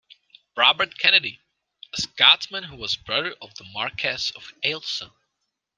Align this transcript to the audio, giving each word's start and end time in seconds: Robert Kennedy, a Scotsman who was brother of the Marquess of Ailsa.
Robert 0.57 0.97
Kennedy, 0.97 1.39
a 1.93 2.01
Scotsman 2.01 2.63
who 2.63 2.75
was 2.75 2.95
brother 2.95 3.35
of 3.39 3.53
the 3.53 3.65
Marquess 3.65 4.31
of 4.31 4.51
Ailsa. 4.63 5.13